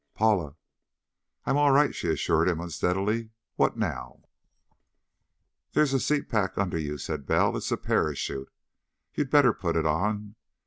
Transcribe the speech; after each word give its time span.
"Paula?" 0.15 0.55
"I 1.45 1.51
am 1.51 1.57
all 1.57 1.69
right," 1.71 1.93
she 1.93 2.07
assured 2.07 2.49
him 2.49 2.59
unsteadily. 2.59 3.29
"What 3.55 3.77
now?" 3.77 4.23
"There's 5.73 5.93
a 5.93 5.99
seat 5.99 6.27
pack 6.27 6.57
under 6.57 6.79
you," 6.79 6.97
said 6.97 7.27
Bell. 7.27 7.55
"It's 7.55 7.71
a 7.71 7.77
parachute. 7.77 8.51
You'd 9.13 9.29
better 9.29 9.53
put 9.53 9.75
it 9.75 9.85
on. 9.85 10.37